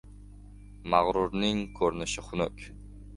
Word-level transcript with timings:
Mag‘rurning 0.93 1.59
ko‘rinishi 1.81 2.25
xunuk. 2.31 2.65